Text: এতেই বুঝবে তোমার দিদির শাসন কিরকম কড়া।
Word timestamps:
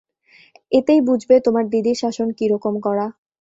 এতেই 0.71 1.01
বুঝবে 1.07 1.35
তোমার 1.45 1.65
দিদির 1.73 1.97
শাসন 2.01 2.27
কিরকম 2.37 2.73
কড়া। 2.85 3.07